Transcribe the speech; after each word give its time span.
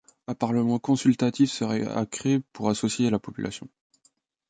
Un 0.27 0.33
parlement 0.33 0.79
consultatif 0.79 1.51
serait 1.51 1.85
à 1.87 2.07
créer 2.07 2.39
pour 2.53 2.71
associer 2.71 3.11
la 3.11 3.19
population. 3.19 3.69